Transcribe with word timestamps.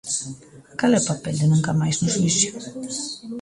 Cal 0.79 0.91
é 0.97 0.99
o 1.01 1.07
papel 1.09 1.35
de 1.39 1.49
Nunca 1.51 1.77
Máis 1.81 1.95
no 2.01 2.07
xuízo? 2.13 2.49